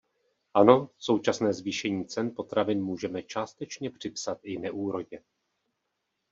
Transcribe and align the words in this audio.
Ano, 0.53 0.89
současné 0.97 1.53
zvýšení 1.53 2.07
cen 2.07 2.35
potravin 2.35 2.83
můžeme 2.83 3.23
částečně 3.23 3.89
připsat 3.91 4.39
i 4.43 4.57
neúrodě. 4.59 5.23